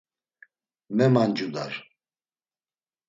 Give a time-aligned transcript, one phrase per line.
[0.95, 1.73] Memamcudar.